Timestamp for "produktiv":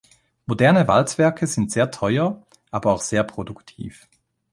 3.23-4.07